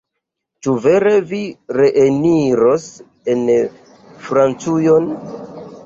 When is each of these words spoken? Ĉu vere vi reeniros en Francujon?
Ĉu 0.65 0.71
vere 0.85 1.11
vi 1.33 1.41
reeniros 1.79 2.89
en 3.35 3.47
Francujon? 4.31 5.11